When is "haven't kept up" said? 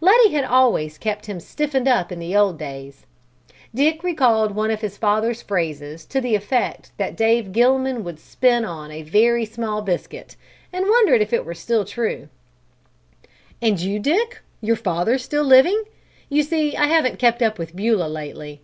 16.86-17.58